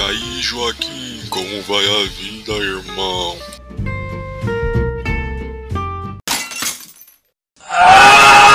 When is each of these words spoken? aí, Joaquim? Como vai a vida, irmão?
aí, 0.00 0.42
Joaquim? 0.42 1.22
Como 1.28 1.62
vai 1.62 1.84
a 1.84 2.06
vida, 2.08 2.52
irmão? 2.52 3.36